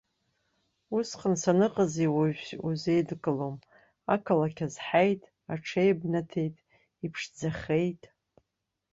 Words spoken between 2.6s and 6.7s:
узеидкылом, ақалақь азҳаит, аҽеибнаҭеит,